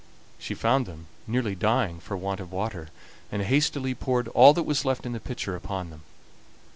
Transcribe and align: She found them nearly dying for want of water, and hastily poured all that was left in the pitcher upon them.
She 0.39 0.55
found 0.55 0.87
them 0.87 1.05
nearly 1.27 1.53
dying 1.53 1.99
for 1.99 2.17
want 2.17 2.39
of 2.39 2.51
water, 2.51 2.87
and 3.31 3.43
hastily 3.43 3.93
poured 3.93 4.27
all 4.29 4.51
that 4.55 4.63
was 4.63 4.83
left 4.83 5.05
in 5.05 5.11
the 5.11 5.19
pitcher 5.19 5.55
upon 5.55 5.91
them. 5.91 6.01